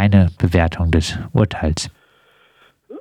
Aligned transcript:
deine 0.00 0.28
Bewertung 0.40 0.90
des 0.90 1.18
Urteils? 1.34 1.90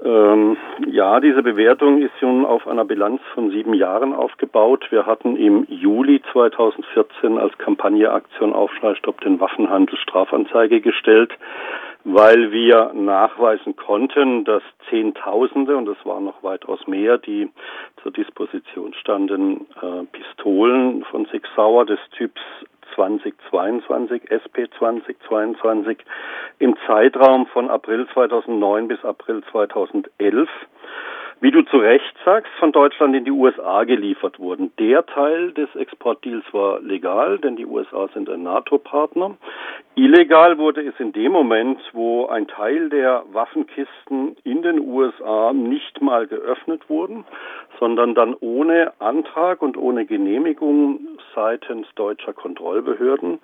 Ähm, 0.03 0.57
ja, 0.87 1.19
diese 1.19 1.41
Bewertung 1.43 2.01
ist 2.01 2.11
schon 2.19 2.45
auf 2.45 2.67
einer 2.67 2.85
Bilanz 2.85 3.21
von 3.33 3.51
sieben 3.51 3.73
Jahren 3.73 4.13
aufgebaut. 4.13 4.85
Wir 4.89 5.05
hatten 5.05 5.35
im 5.37 5.65
Juli 5.69 6.21
2014 6.31 7.37
als 7.37 7.57
Kampagneaktion 7.57 8.53
Aufschrei 8.53 8.95
Stopp 8.95 9.21
den 9.21 9.39
Waffenhandel 9.39 9.97
Strafanzeige 9.97 10.81
gestellt, 10.81 11.31
weil 12.03 12.51
wir 12.51 12.91
nachweisen 12.93 13.75
konnten, 13.75 14.43
dass 14.43 14.63
Zehntausende, 14.89 15.77
und 15.77 15.85
das 15.85 15.97
waren 16.05 16.25
noch 16.25 16.43
weitaus 16.43 16.85
mehr, 16.87 17.17
die 17.17 17.49
zur 18.01 18.11
Disposition 18.11 18.93
standen, 18.93 19.67
äh, 19.81 20.03
Pistolen 20.11 21.03
von 21.05 21.25
Sig 21.25 21.43
Sauer 21.55 21.85
des 21.85 21.99
Typs 22.17 22.41
2022, 22.95 24.31
SP 24.31 24.69
2022 24.77 25.97
im 26.59 26.75
Zeitraum 26.87 27.47
von 27.47 27.69
April 27.69 28.07
2009 28.13 28.87
bis 28.87 29.03
April 29.03 29.43
2011 29.51 30.49
wie 31.41 31.51
du 31.51 31.61
zu 31.63 31.77
Recht 31.77 32.15
sagst, 32.25 32.51
von 32.59 32.71
Deutschland 32.71 33.15
in 33.15 33.23
die 33.23 33.31
USA 33.31 33.83
geliefert 33.85 34.39
wurden. 34.39 34.71
Der 34.77 35.05
Teil 35.05 35.53
des 35.53 35.73
Exportdeals 35.75 36.43
war 36.51 36.81
legal, 36.81 37.37
denn 37.39 37.55
die 37.55 37.65
USA 37.65 38.09
sind 38.13 38.29
ein 38.29 38.43
NATO-Partner. 38.43 39.37
Illegal 39.95 40.57
wurde 40.57 40.81
es 40.81 40.99
in 40.99 41.13
dem 41.13 41.31
Moment, 41.31 41.79
wo 41.93 42.27
ein 42.27 42.47
Teil 42.47 42.89
der 42.89 43.23
Waffenkisten 43.31 44.35
in 44.43 44.61
den 44.61 44.79
USA 44.79 45.53
nicht 45.53 46.01
mal 46.01 46.27
geöffnet 46.27 46.89
wurden, 46.89 47.25
sondern 47.79 48.15
dann 48.15 48.35
ohne 48.39 48.93
Antrag 48.99 49.61
und 49.61 49.77
ohne 49.77 50.05
Genehmigung 50.05 50.99
seitens 51.33 51.87
deutscher 51.95 52.33
Kontrollbehörden 52.33 53.39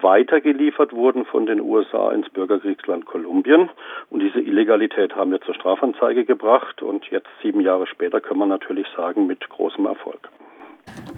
weitergeliefert 0.00 0.92
wurden 0.92 1.24
von 1.24 1.46
den 1.46 1.60
USA 1.60 2.10
ins 2.12 2.28
Bürgerkriegsland 2.30 3.06
Kolumbien. 3.06 3.70
Und 4.10 4.20
diese 4.20 4.40
Illegalität 4.40 5.16
haben 5.16 5.30
wir 5.30 5.40
zur 5.40 5.54
Strafanzeige 5.54 6.24
gebracht 6.24 6.82
und 6.82 7.06
jetzt 7.06 7.28
sieben 7.42 7.60
Jahre 7.60 7.86
später 7.86 8.20
können 8.20 8.40
wir 8.40 8.46
natürlich 8.46 8.86
sagen, 8.96 9.26
mit 9.26 9.48
großem 9.48 9.86
Erfolg. 9.86 10.28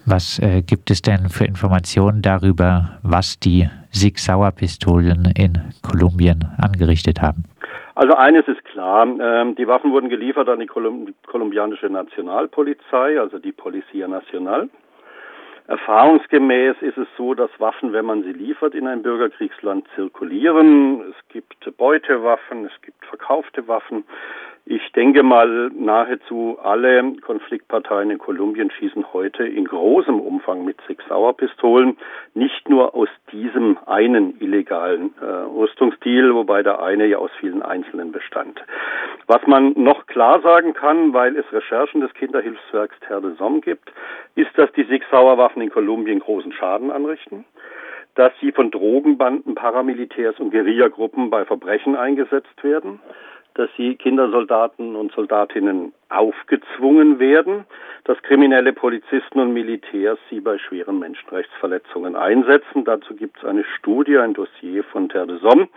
Was 0.06 0.38
äh, 0.38 0.62
gibt 0.62 0.90
es 0.90 1.02
denn 1.02 1.28
für 1.28 1.44
Informationen 1.44 2.22
darüber, 2.22 2.98
was 3.02 3.38
die 3.38 3.68
Sig 3.90 4.18
Sauer 4.18 4.52
Pistolen 4.52 5.32
in 5.36 5.58
Kolumbien 5.82 6.44
angerichtet 6.58 7.20
haben? 7.20 7.44
Also 7.94 8.14
eines 8.14 8.46
ist 8.46 8.64
klar, 8.64 9.06
ähm, 9.06 9.56
die 9.56 9.66
Waffen 9.66 9.90
wurden 9.92 10.08
geliefert 10.08 10.48
an 10.48 10.60
die 10.60 10.66
Kolum 10.66 11.14
kolumbianische 11.26 11.90
Nationalpolizei, 11.90 13.20
also 13.20 13.38
die 13.38 13.52
Policia 13.52 14.06
Nacional. 14.06 14.68
Erfahrungsgemäß 15.68 16.76
ist 16.80 16.96
es 16.96 17.08
so, 17.18 17.34
dass 17.34 17.50
Waffen, 17.58 17.92
wenn 17.92 18.06
man 18.06 18.22
sie 18.22 18.32
liefert, 18.32 18.74
in 18.74 18.86
ein 18.86 19.02
Bürgerkriegsland 19.02 19.86
zirkulieren. 19.94 21.02
Es 21.10 21.28
gibt 21.28 21.76
Beutewaffen, 21.76 22.64
es 22.64 22.82
gibt 22.82 23.04
verkaufte 23.04 23.68
Waffen. 23.68 24.04
Ich 24.70 24.92
denke 24.92 25.22
mal, 25.22 25.70
nahezu 25.74 26.58
alle 26.62 27.14
Konfliktparteien 27.22 28.10
in 28.10 28.18
Kolumbien 28.18 28.70
schießen 28.70 29.14
heute 29.14 29.46
in 29.46 29.64
großem 29.64 30.20
Umfang 30.20 30.62
mit 30.66 30.76
Six 30.86 31.02
Sauer 31.08 31.34
Pistolen, 31.34 31.96
nicht 32.34 32.68
nur 32.68 32.94
aus 32.94 33.08
diesem 33.32 33.78
einen 33.86 34.38
illegalen 34.42 35.14
äh, 35.22 35.24
Rüstungsdeal, 35.24 36.34
wobei 36.34 36.62
der 36.62 36.82
eine 36.82 37.06
ja 37.06 37.16
aus 37.16 37.30
vielen 37.40 37.62
einzelnen 37.62 38.12
bestand. 38.12 38.62
Was 39.26 39.40
man 39.46 39.72
noch 39.72 40.06
klar 40.06 40.42
sagen 40.42 40.74
kann, 40.74 41.14
weil 41.14 41.34
es 41.38 41.50
Recherchen 41.50 42.02
des 42.02 42.12
Kinderhilfswerks 42.12 43.00
Terre 43.00 43.22
de 43.22 43.36
Somme 43.36 43.62
gibt, 43.62 43.90
ist, 44.34 44.50
dass 44.58 44.70
die 44.72 44.84
Six 44.84 45.06
Sauer 45.10 45.38
Waffen 45.38 45.62
in 45.62 45.70
Kolumbien 45.70 46.18
großen 46.18 46.52
Schaden 46.52 46.90
anrichten 46.90 47.46
dass 48.14 48.32
sie 48.40 48.50
von 48.50 48.72
Drogenbanden, 48.72 49.54
Paramilitärs 49.54 50.40
und 50.40 50.50
Guerillagruppen 50.50 51.30
bei 51.30 51.44
Verbrechen 51.44 51.94
eingesetzt 51.94 52.64
werden, 52.64 52.98
dass 53.58 53.68
sie 53.76 53.96
Kindersoldaten 53.96 54.94
und 54.94 55.10
Soldatinnen 55.12 55.92
aufgezwungen 56.08 57.18
werden, 57.18 57.64
dass 58.04 58.22
kriminelle 58.22 58.72
Polizisten 58.72 59.40
und 59.40 59.52
Militärs 59.52 60.18
sie 60.30 60.38
bei 60.40 60.58
schweren 60.58 61.00
Menschenrechtsverletzungen 61.00 62.14
einsetzen. 62.14 62.84
Dazu 62.84 63.16
gibt 63.16 63.38
es 63.38 63.44
eine 63.44 63.64
Studie, 63.76 64.16
ein 64.16 64.32
Dossier 64.32 64.84
von 64.84 65.08
Terre 65.08 65.26
de 65.26 65.38
Somme. 65.40 65.68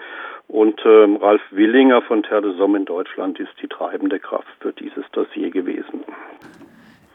Und 0.48 0.80
ähm, 0.86 1.16
Ralf 1.16 1.42
Willinger 1.50 2.04
von 2.04 2.22
Terre 2.22 2.44
de 2.44 2.56
Somme 2.56 2.78
in 2.78 2.86
Deutschland 2.86 3.40
ist 3.40 3.54
die 3.64 3.68
treibende 3.68 4.20
Kraft 4.20 4.48
für 4.60 4.74
dieses 4.74 5.10
Dossier 5.12 5.50
gewesen. 5.50 6.04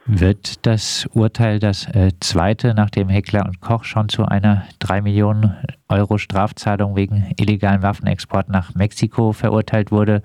Wird 0.09 0.65
das 0.65 1.09
Urteil 1.15 1.59
das 1.59 1.89
äh, 1.93 2.11
zweite, 2.21 2.75
nachdem 2.77 3.09
Heckler 3.09 3.45
und 3.45 3.61
Koch 3.61 3.83
schon 3.83 4.09
zu 4.09 4.25
einer 4.25 4.63
3 4.79 5.03
Millionen 5.03 5.57
Euro 5.89 6.17
Strafzahlung 6.19 6.95
wegen 6.95 7.35
illegalen 7.41 7.83
Waffenexport 7.83 8.49
nach 8.49 8.73
Mexiko 8.77 9.33
verurteilt 9.33 9.91
wurde, 9.91 10.23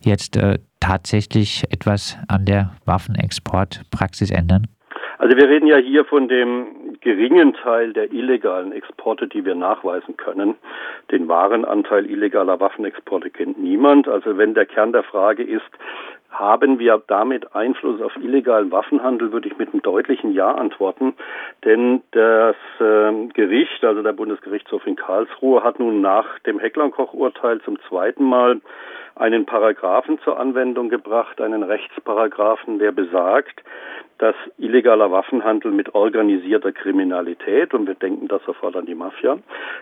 jetzt 0.00 0.36
äh, 0.36 0.58
tatsächlich 0.80 1.62
etwas 1.70 2.18
an 2.26 2.44
der 2.44 2.72
Waffenexportpraxis 2.86 4.32
ändern? 4.32 4.66
Also 5.18 5.36
wir 5.36 5.48
reden 5.48 5.68
ja 5.68 5.76
hier 5.76 6.04
von 6.04 6.26
dem 6.26 6.66
geringen 7.00 7.54
Teil 7.54 7.92
der 7.92 8.12
illegalen 8.12 8.72
Exporte, 8.72 9.28
die 9.28 9.44
wir 9.44 9.54
nachweisen 9.54 10.16
können. 10.16 10.56
Den 11.12 11.28
wahren 11.28 11.64
Anteil 11.64 12.10
illegaler 12.10 12.58
Waffenexporte 12.58 13.30
kennt 13.30 13.58
niemand. 13.58 14.08
Also 14.08 14.36
wenn 14.38 14.54
der 14.54 14.66
Kern 14.66 14.92
der 14.92 15.04
Frage 15.04 15.44
ist, 15.44 15.70
haben 16.34 16.78
wir 16.78 17.02
damit 17.06 17.54
Einfluss 17.54 18.00
auf 18.02 18.16
illegalen 18.16 18.70
Waffenhandel, 18.70 19.32
würde 19.32 19.48
ich 19.48 19.56
mit 19.56 19.72
einem 19.72 19.82
deutlichen 19.82 20.32
Ja 20.32 20.52
antworten. 20.52 21.14
Denn 21.64 22.02
das 22.10 22.56
äh, 22.80 23.26
Gericht, 23.32 23.84
also 23.84 24.02
der 24.02 24.12
Bundesgerichtshof 24.12 24.86
in 24.86 24.96
Karlsruhe, 24.96 25.62
hat 25.62 25.78
nun 25.78 26.00
nach 26.00 26.38
dem 26.40 26.58
Heckler-Koch-Urteil 26.58 27.60
zum 27.62 27.78
zweiten 27.88 28.24
Mal 28.24 28.60
einen 29.16 29.46
Paragraphen 29.46 30.18
zur 30.20 30.38
Anwendung 30.38 30.88
gebracht, 30.88 31.40
einen 31.40 31.62
Rechtsparagraphen, 31.62 32.78
der 32.78 32.90
besagt, 32.90 33.62
dass 34.18 34.34
illegaler 34.58 35.10
Waffenhandel 35.10 35.72
mit 35.72 35.94
organisierter 35.94 36.72
Kriminalität, 36.72 37.74
und 37.74 37.86
wir 37.86 37.94
denken 37.94 38.28
da 38.28 38.38
sofort 38.46 38.76
an 38.76 38.86
die 38.86 38.94
Mafia, 38.94 39.38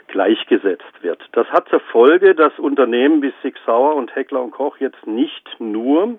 gleichgesetzt 0.08 1.02
wird. 1.02 1.22
Das 1.32 1.46
hat 1.48 1.68
zur 1.68 1.80
Folge, 1.80 2.34
dass 2.34 2.58
Unternehmen 2.58 3.22
wie 3.22 3.32
Sig 3.42 3.54
Sauer 3.66 3.94
und 3.94 4.14
Heckler 4.14 4.42
und 4.42 4.52
Koch 4.52 4.78
jetzt 4.78 5.06
nicht 5.06 5.48
nur 5.58 6.18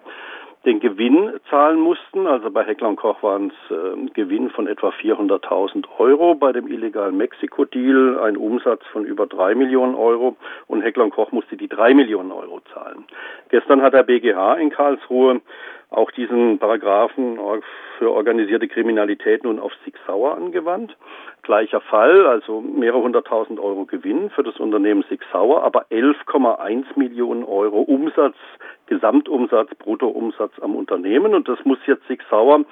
den 0.65 0.79
Gewinn 0.79 1.33
zahlen 1.49 1.79
mussten. 1.79 2.25
Also 2.25 2.49
bei 2.51 2.63
Heckler 2.63 2.89
und 2.89 2.95
Koch 2.95 3.21
waren 3.21 3.51
es 3.51 3.75
äh, 3.75 4.09
Gewinn 4.13 4.49
von 4.49 4.67
etwa 4.67 4.89
400.000 4.89 5.85
Euro, 5.97 6.35
bei 6.35 6.51
dem 6.51 6.67
illegalen 6.67 7.17
Mexiko-Deal 7.17 8.19
ein 8.19 8.37
Umsatz 8.37 8.81
von 8.91 9.05
über 9.05 9.27
drei 9.27 9.55
Millionen 9.55 9.95
Euro 9.95 10.37
und 10.67 10.81
Heckler 10.81 11.05
und 11.05 11.11
Koch 11.11 11.31
musste 11.31 11.57
die 11.57 11.67
drei 11.67 11.93
Millionen 11.93 12.31
Euro 12.31 12.61
zahlen. 12.73 13.05
Gestern 13.49 13.81
hat 13.81 13.93
der 13.93 14.03
BGH 14.03 14.55
in 14.55 14.69
Karlsruhe 14.69 15.41
auch 15.93 16.09
diesen 16.11 16.57
Paragraphen 16.57 17.37
für 17.99 18.11
organisierte 18.11 18.67
Kriminalität 18.67 19.43
nun 19.43 19.59
auf 19.59 19.71
Sig 19.85 19.93
Sauer 20.07 20.35
angewandt. 20.35 20.95
Gleicher 21.43 21.81
Fall, 21.81 22.25
also 22.25 22.61
mehrere 22.61 23.01
hunderttausend 23.01 23.59
Euro 23.59 23.85
Gewinn 23.85 24.29
für 24.31 24.43
das 24.43 24.57
Unternehmen 24.57 25.03
Sig 25.09 25.21
Sauer, 25.31 25.63
aber 25.63 25.85
11,1 25.91 26.85
Millionen 26.95 27.43
Euro 27.43 27.81
Umsatz, 27.81 28.35
Gesamtumsatz, 28.93 29.73
Bruttoumsatz 29.75 30.53
am 30.61 30.75
Unternehmen. 30.75 31.33
Und 31.33 31.47
das 31.47 31.59
muss 31.65 31.79
jetzt 31.87 32.07
Sig 32.07 32.21
Sauer 32.29 32.65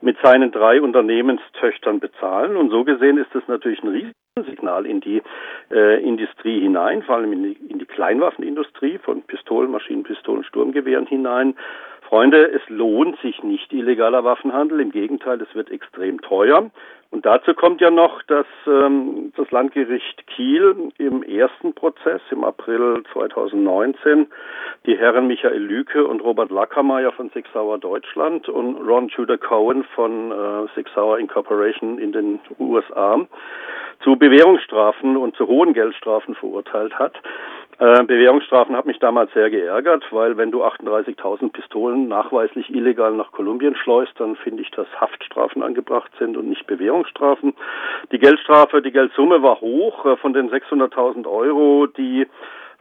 mit 0.00 0.16
seinen 0.22 0.50
drei 0.52 0.80
Unternehmenstöchtern 0.82 2.00
bezahlen. 2.00 2.56
Und 2.56 2.70
so 2.70 2.84
gesehen 2.84 3.18
ist 3.18 3.34
das 3.34 3.42
natürlich 3.48 3.82
ein 3.82 3.94
Riesensignal 4.38 4.86
in 4.86 5.02
die 5.02 5.22
äh, 5.70 6.02
Industrie 6.02 6.60
hinein, 6.60 7.02
vor 7.02 7.16
allem 7.16 7.34
in 7.34 7.42
die, 7.42 7.52
in 7.68 7.78
die 7.78 7.84
Kleinwaffenindustrie 7.84 8.96
von 8.96 9.20
Pistolen, 9.22 9.70
Maschinenpistolen, 9.70 10.42
Sturmgewehren 10.44 11.06
hinein 11.06 11.54
Freunde, 12.12 12.50
es 12.52 12.60
lohnt 12.68 13.18
sich 13.20 13.42
nicht 13.42 13.72
illegaler 13.72 14.22
Waffenhandel. 14.22 14.80
Im 14.80 14.92
Gegenteil, 14.92 15.40
es 15.40 15.54
wird 15.54 15.70
extrem 15.70 16.20
teuer. 16.20 16.70
Und 17.10 17.24
dazu 17.24 17.54
kommt 17.54 17.80
ja 17.80 17.90
noch, 17.90 18.22
dass 18.24 18.44
ähm, 18.66 19.32
das 19.34 19.50
Landgericht 19.50 20.26
Kiel 20.26 20.92
im 20.98 21.22
ersten 21.22 21.72
Prozess 21.72 22.20
im 22.30 22.44
April 22.44 23.02
2019 23.14 24.26
die 24.84 24.98
Herren 24.98 25.26
Michael 25.26 25.62
Lüke 25.62 26.06
und 26.06 26.20
Robert 26.20 26.50
Lackermeier 26.50 27.12
von 27.12 27.30
Six 27.30 27.48
Sauer 27.54 27.78
Deutschland 27.78 28.46
und 28.46 28.76
Ron 28.86 29.08
Tudor 29.08 29.38
Cohen 29.38 29.82
von 29.94 30.32
äh, 30.32 30.66
Six 30.74 30.90
Sauer 30.94 31.18
Incorporation 31.18 31.98
in 31.98 32.12
den 32.12 32.40
USA 32.58 33.26
zu 34.02 34.16
Bewährungsstrafen 34.16 35.16
und 35.16 35.36
zu 35.36 35.46
hohen 35.46 35.74
Geldstrafen 35.74 36.34
verurteilt 36.34 36.98
hat. 36.98 37.14
Äh, 37.78 38.04
Bewährungsstrafen 38.04 38.76
hat 38.76 38.86
mich 38.86 38.98
damals 38.98 39.32
sehr 39.32 39.50
geärgert, 39.50 40.04
weil 40.10 40.36
wenn 40.36 40.50
du 40.50 40.62
38.000 40.62 41.52
Pistolen 41.52 42.06
nachweislich 42.06 42.70
illegal 42.70 43.12
nach 43.12 43.32
Kolumbien 43.32 43.74
schleust, 43.76 44.12
dann 44.18 44.36
finde 44.36 44.62
ich, 44.62 44.70
dass 44.70 44.86
Haftstrafen 45.00 45.62
angebracht 45.62 46.10
sind 46.18 46.36
und 46.36 46.48
nicht 46.48 46.66
Bewährungsstrafen. 46.66 47.54
Die 48.12 48.18
Geldstrafe, 48.18 48.82
die 48.82 48.92
Geldsumme 48.92 49.42
war 49.42 49.60
hoch. 49.60 50.04
Äh, 50.04 50.16
von 50.16 50.32
den 50.32 50.50
600.000 50.50 51.26
Euro, 51.26 51.86
die 51.86 52.26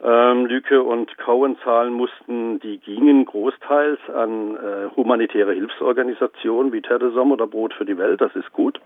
ähm, 0.04 0.46
Lücke 0.48 0.82
und 0.82 1.16
Cohen 1.18 1.58
zahlen 1.64 1.94
mussten, 1.94 2.60
die 2.60 2.80
gingen 2.80 3.26
großteils 3.26 4.00
an 4.14 4.56
äh, 4.56 4.96
humanitäre 4.96 5.54
Hilfsorganisationen 5.54 6.74
wie 6.74 6.82
Terre 6.82 7.12
Somme 7.12 7.34
oder 7.34 7.48
Brot 7.48 7.74
für 7.74 7.86
die 7.86 7.98
Welt. 7.98 8.20
Das 8.20 8.36
ist 8.36 8.52
gut. 8.52 8.80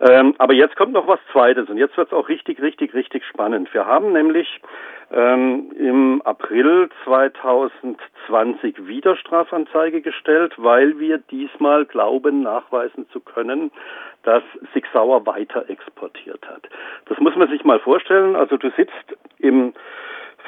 Ähm, 0.00 0.34
aber 0.38 0.54
jetzt 0.54 0.76
kommt 0.76 0.92
noch 0.92 1.06
was 1.06 1.20
Zweites 1.32 1.68
und 1.68 1.76
jetzt 1.76 1.96
wird 1.96 2.08
es 2.08 2.12
auch 2.12 2.28
richtig, 2.28 2.60
richtig, 2.60 2.94
richtig 2.94 3.24
spannend. 3.26 3.72
Wir 3.72 3.86
haben 3.86 4.12
nämlich 4.12 4.60
ähm, 5.12 5.70
im 5.76 6.22
April 6.22 6.88
2020 7.04 8.86
wieder 8.86 9.16
Strafanzeige 9.16 10.00
gestellt, 10.00 10.54
weil 10.56 10.98
wir 10.98 11.18
diesmal 11.18 11.84
glauben, 11.84 12.42
nachweisen 12.42 13.08
zu 13.10 13.20
können, 13.20 13.70
dass 14.22 14.42
Sig 14.72 14.84
Sauer 14.92 15.26
weiter 15.26 15.68
exportiert 15.68 16.46
hat. 16.48 16.68
Das 17.06 17.18
muss 17.18 17.36
man 17.36 17.48
sich 17.48 17.64
mal 17.64 17.78
vorstellen. 17.78 18.36
Also 18.36 18.56
du 18.56 18.70
sitzt 18.76 19.16
im 19.38 19.74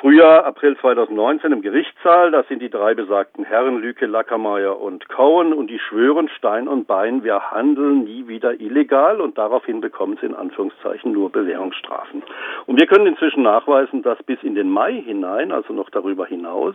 Frühjahr, 0.02 0.44
April 0.44 0.76
2019 0.78 1.52
im 1.52 1.62
Gerichtssaal. 1.62 2.32
Da 2.32 2.42
sind 2.48 2.60
die 2.60 2.70
drei 2.70 2.92
besagten 2.92 3.44
Herren, 3.44 3.80
Lüke, 3.80 4.06
Lackermeier 4.06 4.80
und 4.80 5.08
Cohen, 5.08 5.52
und 5.52 5.68
die 5.68 5.78
schwören 5.78 6.28
Stein 6.36 6.66
und 6.66 6.88
Bein, 6.88 7.22
wir 7.22 7.52
handeln 7.52 8.02
nie 8.02 8.26
wieder 8.26 8.60
illegal 8.60 9.20
und 9.20 9.38
daraufhin 9.38 9.80
bekommen 9.80 10.18
sie 10.20 10.26
in 10.26 10.34
Anführungszeichen 10.34 11.12
nur 11.12 11.30
Bewährungsstrafen. 11.30 12.24
Und 12.66 12.80
wir 12.80 12.88
können 12.88 13.06
inzwischen 13.06 13.44
nachweisen, 13.44 14.02
dass 14.02 14.20
bis 14.24 14.42
in 14.42 14.56
den 14.56 14.70
Mai 14.70 14.92
hinein, 15.06 15.52
also 15.52 15.72
noch 15.72 15.88
darüber 15.88 16.26
hinaus, 16.26 16.74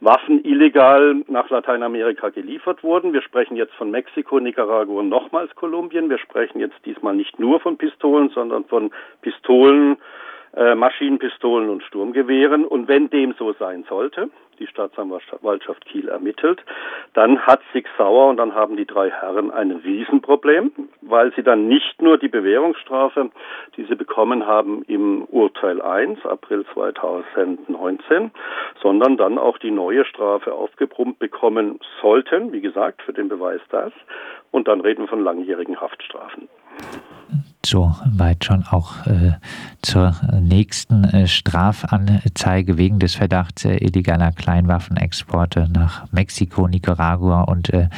Waffen 0.00 0.42
illegal 0.42 1.16
nach 1.26 1.50
Lateinamerika 1.50 2.30
geliefert 2.30 2.82
wurden. 2.82 3.12
Wir 3.12 3.20
sprechen 3.20 3.56
jetzt 3.56 3.74
von 3.74 3.90
Mexiko, 3.90 4.40
Nicaragua 4.40 5.00
und 5.00 5.10
nochmals 5.10 5.54
Kolumbien. 5.54 6.08
Wir 6.08 6.18
sprechen 6.18 6.60
jetzt 6.60 6.78
diesmal 6.86 7.14
nicht 7.14 7.38
nur 7.38 7.60
von 7.60 7.76
Pistolen, 7.76 8.30
sondern 8.30 8.64
von 8.64 8.90
Pistolen, 9.20 9.98
äh, 10.54 10.74
Maschinenpistolen 10.74 11.68
und 11.68 11.82
Sturmgewehren. 11.82 12.64
Und 12.64 12.88
wenn 12.88 13.10
dem 13.10 13.34
so 13.38 13.52
sein 13.54 13.84
sollte, 13.88 14.30
die 14.58 14.66
Staatsanwaltschaft 14.66 15.84
Kiel 15.86 16.08
ermittelt, 16.08 16.60
dann 17.14 17.40
hat 17.40 17.60
Sig 17.72 17.86
Sauer 17.96 18.28
und 18.28 18.36
dann 18.36 18.54
haben 18.54 18.76
die 18.76 18.86
drei 18.86 19.10
Herren 19.10 19.50
ein 19.50 19.70
Riesenproblem, 19.70 20.72
weil 21.02 21.32
sie 21.34 21.42
dann 21.42 21.68
nicht 21.68 22.02
nur 22.02 22.18
die 22.18 22.28
Bewährungsstrafe, 22.28 23.30
die 23.76 23.84
sie 23.84 23.94
bekommen 23.94 24.46
haben 24.46 24.82
im 24.88 25.24
Urteil 25.24 25.80
1, 25.80 26.24
April 26.26 26.64
2019, 26.74 28.30
sondern 28.82 29.16
dann 29.16 29.38
auch 29.38 29.58
die 29.58 29.70
neue 29.70 30.04
Strafe 30.04 30.52
aufgebrummt 30.52 31.18
bekommen 31.18 31.78
sollten, 32.00 32.52
wie 32.52 32.60
gesagt, 32.60 33.02
für 33.02 33.12
den 33.12 33.28
Beweis 33.28 33.60
das. 33.70 33.92
Und 34.50 34.68
dann 34.68 34.80
reden 34.80 35.02
wir 35.02 35.08
von 35.08 35.22
langjährigen 35.22 35.80
Haftstrafen 35.80 36.48
so 37.64 37.92
weit 38.16 38.44
schon 38.44 38.64
auch 38.70 39.06
äh, 39.06 39.32
zur 39.82 40.14
nächsten 40.40 41.04
äh, 41.04 41.26
Strafanzeige 41.26 42.78
wegen 42.78 42.98
des 42.98 43.14
Verdachts 43.14 43.64
äh, 43.64 43.76
illegaler 43.76 44.32
Kleinwaffenexporte 44.32 45.68
nach 45.72 46.10
Mexiko, 46.12 46.68
Nicaragua 46.68 47.42
und 47.42 47.72
äh, 47.72 47.88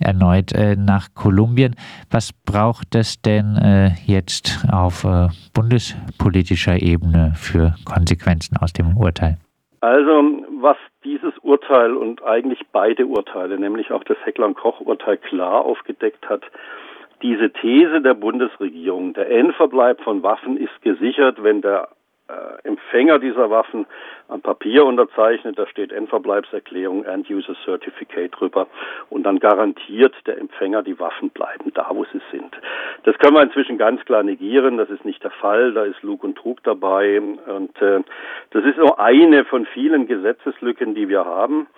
erneut 0.00 0.52
äh, 0.52 0.76
nach 0.76 1.08
Kolumbien. 1.14 1.74
Was 2.10 2.32
braucht 2.32 2.94
es 2.94 3.20
denn 3.22 3.56
äh, 3.56 3.90
jetzt 4.06 4.66
auf 4.70 5.06
bundespolitischer 5.54 6.80
Ebene 6.82 7.32
für 7.36 7.74
Konsequenzen 7.84 8.56
aus 8.56 8.72
dem 8.72 8.96
Urteil? 8.96 9.38
Also 9.80 10.22
was 10.60 10.76
dieses 11.04 11.36
Urteil 11.42 11.94
und 11.94 12.22
eigentlich 12.24 12.60
beide 12.72 13.06
Urteile, 13.06 13.58
nämlich 13.58 13.92
auch 13.92 14.02
das 14.04 14.16
Heckler-Koch-Urteil 14.24 15.18
klar 15.18 15.64
aufgedeckt 15.64 16.28
hat, 16.28 16.42
diese 17.22 17.50
These 17.50 18.00
der 18.00 18.14
Bundesregierung, 18.14 19.14
der 19.14 19.30
Endverbleib 19.30 20.00
von 20.02 20.22
Waffen 20.22 20.56
ist 20.56 20.82
gesichert, 20.82 21.42
wenn 21.42 21.62
der 21.62 21.88
äh, 22.28 22.66
Empfänger 22.66 23.18
dieser 23.20 23.50
Waffen 23.50 23.86
am 24.28 24.40
Papier 24.40 24.84
unterzeichnet, 24.84 25.56
da 25.58 25.66
steht 25.68 25.92
Endverbleibserklärung, 25.92 27.04
End-User 27.04 27.54
Certificate 27.64 28.32
drüber 28.32 28.66
und 29.10 29.22
dann 29.22 29.38
garantiert 29.38 30.14
der 30.26 30.38
Empfänger, 30.38 30.82
die 30.82 30.98
Waffen 30.98 31.30
bleiben 31.30 31.72
da, 31.74 31.88
wo 31.90 32.04
sie 32.04 32.20
sind. 32.32 32.52
Das 33.04 33.16
können 33.18 33.34
wir 33.34 33.42
inzwischen 33.42 33.78
ganz 33.78 34.04
klar 34.04 34.24
negieren, 34.24 34.76
das 34.76 34.90
ist 34.90 35.04
nicht 35.04 35.22
der 35.22 35.30
Fall, 35.30 35.72
da 35.72 35.84
ist 35.84 36.02
Lug 36.02 36.24
und 36.24 36.36
Trug 36.36 36.62
dabei 36.64 37.20
und 37.20 37.80
äh, 37.80 38.02
das 38.50 38.64
ist 38.64 38.78
nur 38.78 38.98
eine 38.98 39.44
von 39.44 39.64
vielen 39.66 40.08
Gesetzeslücken, 40.08 40.96
die 40.96 41.08
wir 41.08 41.24
haben. 41.24 41.68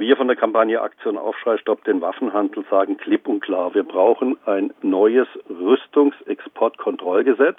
Wir 0.00 0.16
von 0.16 0.28
der 0.28 0.36
Kampagne 0.36 0.80
Aktion 0.80 1.18
Aufschrei 1.18 1.58
Stopp 1.58 1.82
den 1.82 2.00
Waffenhandel 2.00 2.64
sagen 2.70 2.98
klipp 2.98 3.26
und 3.26 3.40
klar, 3.40 3.74
wir 3.74 3.82
brauchen 3.82 4.38
ein 4.46 4.72
neues 4.80 5.26
Rüstungsexportkontrollgesetz. 5.50 7.58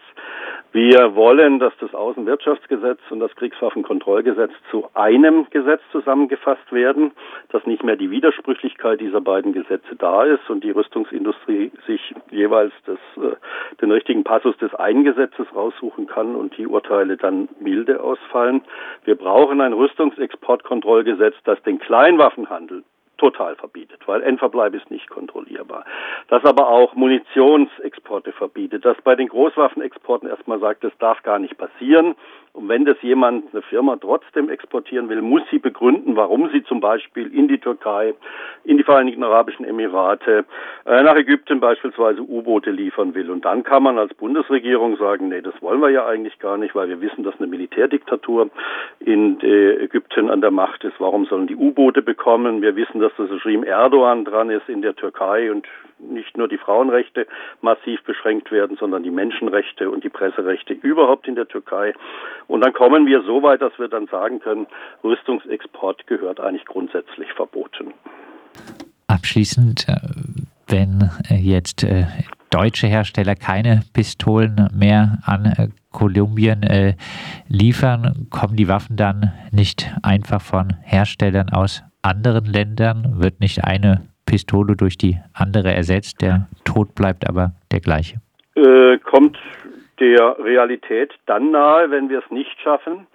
Wir 0.72 1.16
wollen, 1.16 1.60
dass 1.60 1.74
das 1.82 1.94
Außenwirtschaftsgesetz 1.94 3.02
und 3.10 3.20
das 3.20 3.36
Kriegswaffenkontrollgesetz 3.36 4.54
zu 4.72 4.88
einem 4.94 5.48
Gesetz 5.50 5.82
zusammengefasst 5.92 6.72
werden, 6.72 7.12
dass 7.50 7.66
nicht 7.66 7.84
mehr 7.84 7.98
die 7.98 8.10
Widersprüchlichkeit 8.10 9.02
dieser 9.02 9.20
beiden 9.20 9.52
Gesetze 9.52 9.98
da 9.98 10.24
ist 10.24 10.50
und 10.50 10.64
die 10.64 10.72
Rüstungsindustrie 10.72 11.74
sich 11.88 12.16
jeweils 12.32 12.72
das, 12.86 13.00
äh, 13.18 13.36
den 13.82 13.92
richtigen 13.92 14.24
Passus 14.24 14.56
des 14.60 14.74
einen 14.76 15.04
Gesetzes 15.04 15.48
raussuchen 15.54 16.08
kann 16.08 16.38
und 16.38 16.56
die 16.56 16.68
Urteile 16.68 17.18
dann 17.18 17.50
milde 17.60 18.02
ausfallen. 18.02 18.62
Wir 19.04 19.16
brauchen 19.16 19.60
ein 19.60 19.74
Rüstungsexportkontrollgesetz, 19.74 21.36
das 21.44 21.62
den 21.64 21.80
Kleinwaffen 21.80 22.29
Waffenhandel 22.30 22.84
total 23.20 23.56
verbietet, 23.56 24.00
weil 24.08 24.24
Endverbleib 24.24 24.74
ist 24.74 24.90
nicht 24.90 25.10
kontrollierbar. 25.10 25.86
Das 26.30 26.44
aber 26.46 26.70
auch 26.70 26.96
Munitionsexporte 26.96 28.32
verbietet, 28.32 28.86
das 28.86 28.98
bei 29.04 29.16
den 29.16 29.28
Großwaffenexporten 29.28 30.30
erstmal 30.30 30.60
sagt, 30.60 30.84
das 30.84 30.98
darf 30.98 31.22
gar 31.24 31.40
nicht 31.40 31.58
passieren. 31.58 32.16
Und 32.54 32.68
wenn 32.68 32.84
das 32.84 32.98
jemand, 33.02 33.54
eine 33.54 33.62
Firma 33.62 33.96
trotzdem 33.96 34.50
exportieren 34.50 35.08
will, 35.08 35.22
muss 35.22 35.44
sie 35.52 35.60
begründen, 35.60 36.16
warum 36.16 36.50
sie 36.50 36.64
zum 36.64 36.80
Beispiel 36.80 37.34
in 37.34 37.48
die 37.48 37.60
Türkei, 37.60 38.16
in 38.64 38.78
die 38.78 38.84
Vereinigten 38.84 39.24
Arabischen 39.24 39.66
Emirate, 39.66 40.46
äh, 40.86 41.04
nach 41.04 41.16
Ägypten 41.16 41.60
beispielsweise 41.60 42.22
U-Boote 42.22 42.72
liefern 42.72 43.14
will. 43.14 43.30
Und 43.30 43.46
dann 43.46 43.64
kann 43.64 43.84
man 43.84 44.00
als 44.00 44.14
Bundesregierung 44.16 44.98
sagen, 44.98 45.30
nee, 45.30 45.42
das 45.42 45.54
wollen 45.62 45.80
wir 45.80 45.90
ja 45.90 46.08
eigentlich 46.08 46.40
gar 46.40 46.58
nicht, 46.58 46.74
weil 46.74 46.90
wir 46.90 47.02
wissen, 47.02 47.24
dass 47.24 47.36
eine 47.38 47.48
Militärdiktatur 47.48 48.50
in 49.00 49.40
Ägypten 49.42 50.30
an 50.30 50.42
der 50.42 50.52
Macht 50.52 50.84
ist. 50.84 51.00
Warum 51.00 51.26
sollen 51.26 51.48
die 51.48 51.56
U-Boote 51.56 52.02
bekommen? 52.02 52.62
Wir 52.62 52.76
wissen, 52.76 53.00
dass 53.00 53.09
das 53.18 53.30
Regime 53.30 53.66
Erdogan 53.66 54.26
dran 54.26 54.50
ist 54.50 54.68
in 54.68 54.82
der 54.82 54.96
Türkei 54.96 55.52
und 55.52 55.68
nicht 56.00 56.38
nur 56.38 56.48
die 56.48 56.58
Frauenrechte 56.58 57.28
massiv 57.62 58.04
beschränkt 58.04 58.52
werden, 58.52 58.78
sondern 58.80 59.04
die 59.04 59.12
Menschenrechte 59.12 59.90
und 59.90 60.04
die 60.04 60.10
Presserechte 60.10 60.74
überhaupt 60.74 61.28
in 61.28 61.36
der 61.36 61.48
Türkei. 61.48 61.94
Und 62.48 62.62
dann 62.62 62.74
kommen 62.74 63.06
wir 63.06 63.22
so 63.24 63.44
weit, 63.44 63.62
dass 63.62 63.78
wir 63.78 63.88
dann 63.88 64.08
sagen 64.08 64.40
können, 64.40 64.68
Rüstungsexport 65.04 66.08
gehört 66.08 66.40
eigentlich 66.40 66.66
grundsätzlich 66.66 67.32
verboten. 67.34 67.94
Abschließend, 69.08 69.88
äh, 69.90 69.96
wenn 70.68 71.10
äh, 71.30 71.36
jetzt 71.36 71.84
äh, 71.84 72.06
deutsche 72.52 72.88
Hersteller 72.88 73.36
keine 73.36 73.82
Pistolen 73.94 74.70
mehr 74.74 75.20
an 75.26 75.74
Kolumbien 75.92 76.96
liefern, 77.48 78.28
kommen 78.30 78.56
die 78.56 78.68
Waffen 78.68 78.96
dann 78.96 79.34
nicht 79.52 79.92
einfach 80.04 80.42
von 80.42 80.74
Herstellern 80.84 81.50
aus 81.50 81.84
anderen 82.10 82.46
Ländern? 82.46 83.20
Wird 83.20 83.40
nicht 83.40 83.64
eine 83.64 84.08
Pistole 84.26 84.76
durch 84.76 84.98
die 84.98 85.18
andere 85.34 85.74
ersetzt, 85.74 86.22
der 86.22 86.48
Tod 86.66 86.96
bleibt 86.96 87.28
aber 87.28 87.54
der 87.72 87.80
gleiche? 87.80 88.18
Äh, 88.56 88.98
kommt 89.00 89.38
der 90.00 90.38
Realität 90.40 91.14
dann 91.26 91.52
nahe, 91.52 91.92
wenn 91.92 92.10
wir 92.10 92.20
es 92.20 92.32
nicht 92.32 92.60
schaffen, 92.62 93.08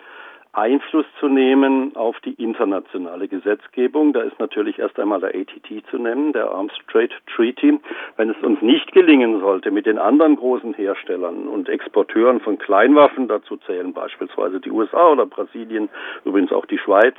Einfluss 0.55 1.07
zu 1.19 1.29
nehmen 1.29 1.97
auf 1.97 2.19
die 2.21 2.35
internationale 2.35 3.29
Gesetzgebung. 3.29 4.13
Da 4.13 4.23
ist 4.23 4.39
natürlich 4.39 4.79
erst 4.79 4.99
einmal 4.99 5.21
der 5.21 5.35
ATT 5.35 5.85
zu 5.91 5.99
nennen, 5.99 6.33
der 6.33 6.51
Arms 6.51 6.73
Trade 6.91 7.11
Treaty. 7.35 7.79
Wenn 8.17 8.31
es 8.31 8.37
uns 8.43 8.63
nicht 8.63 8.93
gelingen 8.93 9.41
sollte, 9.41 9.71
mit 9.71 9.87
den 9.87 9.99
anderen 9.99 10.37
großen 10.37 10.75
Herstellern 10.75 11.49
und 11.49 11.69
Exporteuren 11.69 12.41
von 12.41 12.59
Kleinwaffen, 12.59 13.27
dazu 13.29 13.57
zählen 13.59 13.93
beispielsweise 13.93 14.61
die 14.61 14.71
USA 14.71 15.11
oder 15.11 15.27
Brasilien, 15.27 15.89
übrigens 16.25 16.53
auch 16.53 16.67
die 16.67 16.79
Schweiz, 16.79 17.17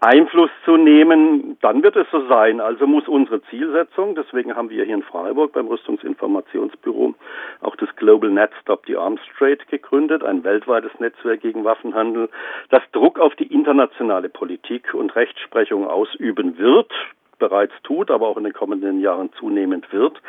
Einfluss 0.00 0.50
zu 0.64 0.76
nehmen, 0.76 1.56
dann 1.62 1.82
wird 1.82 1.96
es 1.96 2.06
so 2.10 2.26
sein. 2.28 2.60
Also 2.60 2.86
muss 2.86 3.08
unsere 3.08 3.40
Zielsetzung, 3.44 4.14
deswegen 4.14 4.54
haben 4.54 4.68
wir 4.68 4.84
hier 4.84 4.94
in 4.94 5.02
Freiburg 5.02 5.52
beim 5.52 5.66
Rüstungsinformationsbüro 5.68 7.14
Global 8.04 8.28
Net 8.28 8.50
Stop 8.60 8.84
the 8.86 8.98
Arms 8.98 9.20
Trade 9.38 9.64
gegründet, 9.70 10.22
ein 10.22 10.44
weltweites 10.44 10.92
Netzwerk 10.98 11.40
gegen 11.40 11.64
Waffenhandel, 11.64 12.28
das 12.68 12.82
Druck 12.92 13.18
auf 13.18 13.34
die 13.36 13.46
internationale 13.46 14.28
Politik 14.28 14.92
und 14.92 15.16
Rechtsprechung 15.16 15.88
ausüben 15.88 16.58
wird 16.58 16.92
bereits 17.38 17.72
tut, 17.82 18.10
aber 18.10 18.28
auch 18.28 18.36
in 18.36 18.44
den 18.44 18.52
kommenden 18.52 19.00
Jahren 19.00 19.30
zunehmend 19.38 19.92
wird, 19.92 20.20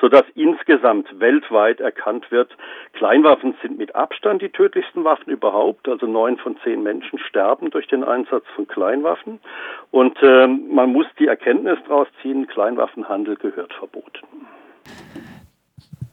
sodass 0.00 0.24
insgesamt 0.34 1.20
weltweit 1.20 1.80
erkannt 1.80 2.30
wird, 2.30 2.50
Kleinwaffen 2.94 3.54
sind 3.62 3.78
mit 3.78 3.94
Abstand 3.94 4.42
die 4.42 4.48
tödlichsten 4.48 5.04
Waffen 5.04 5.30
überhaupt. 5.30 5.86
Also 5.88 6.06
neun 6.06 6.38
von 6.38 6.56
zehn 6.64 6.82
Menschen 6.82 7.18
sterben 7.20 7.70
durch 7.70 7.86
den 7.86 8.04
Einsatz 8.04 8.44
von 8.56 8.66
Kleinwaffen. 8.66 9.38
Und 9.90 10.20
äh, 10.22 10.46
man 10.46 10.92
muss 10.92 11.06
die 11.18 11.28
Erkenntnis 11.28 11.78
daraus 11.86 12.08
ziehen, 12.22 12.46
Kleinwaffenhandel 12.48 13.36
gehört 13.36 13.72
verboten. 13.74 14.26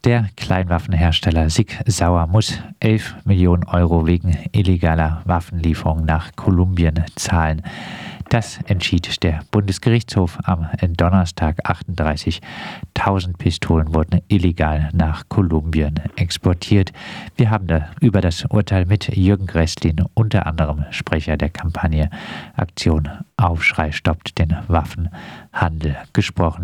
Der 0.05 0.29
Kleinwaffenhersteller 0.37 1.49
Sig 1.49 1.81
Sauer 1.87 2.27
muss 2.27 2.61
11 2.79 3.15
Millionen 3.25 3.63
Euro 3.63 4.05
wegen 4.05 4.37
illegaler 4.51 5.23
Waffenlieferungen 5.25 6.05
nach 6.05 6.35
Kolumbien 6.35 7.03
zahlen. 7.15 7.63
Das 8.29 8.59
entschied 8.67 9.23
der 9.23 9.41
Bundesgerichtshof 9.49 10.37
am 10.43 10.67
Donnerstag. 10.95 11.57
38.000 11.67 13.37
Pistolen 13.37 13.95
wurden 13.95 14.21
illegal 14.27 14.89
nach 14.93 15.27
Kolumbien 15.27 15.99
exportiert. 16.17 16.91
Wir 17.35 17.49
haben 17.49 17.65
da 17.65 17.89
über 17.99 18.21
das 18.21 18.45
Urteil 18.45 18.85
mit 18.85 19.15
Jürgen 19.15 19.47
Gresslin, 19.47 20.03
unter 20.13 20.45
anderem 20.45 20.85
Sprecher 20.91 21.35
der 21.35 21.49
Kampagne 21.49 22.11
Aktion 22.55 23.09
Aufschrei 23.37 23.91
stoppt 23.91 24.37
den 24.37 24.55
Waffenhandel, 24.67 25.95
gesprochen. 26.13 26.53